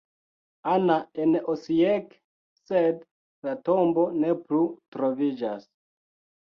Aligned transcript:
Ana" 0.75 0.95
en 1.25 1.35
Osijek, 1.53 2.17
sed 2.71 3.07
la 3.49 3.57
tombo 3.71 4.09
ne 4.25 4.35
plu 4.43 4.67
troviĝas. 4.97 5.75